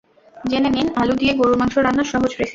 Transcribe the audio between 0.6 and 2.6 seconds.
নিন আলু দিয়ে গরুর মাংস রান্নার সহজ রেসিপি।